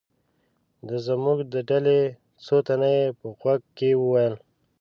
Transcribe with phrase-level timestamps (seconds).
[0.87, 1.99] د زموږ د ډلې
[2.45, 4.35] څو تنه یې په غوږ کې و ویل.